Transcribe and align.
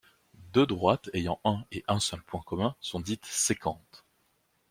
Deux 0.51 0.65
droites 0.65 1.11
ayant 1.13 1.39
un 1.45 1.63
et 1.71 1.83
un 1.87 1.99
seul 1.99 2.23
point 2.23 2.41
commun 2.43 2.75
sont 2.79 2.99
dites 2.99 3.27
sécantes. 3.27 4.03